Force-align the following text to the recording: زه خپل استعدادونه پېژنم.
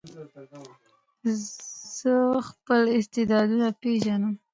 زه 1.97 2.15
خپل 2.49 2.81
استعدادونه 2.99 3.67
پېژنم. 3.81 4.33